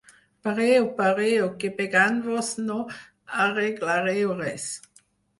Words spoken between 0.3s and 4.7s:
Pareu, pareu, que pegant-vos no arreglareu res.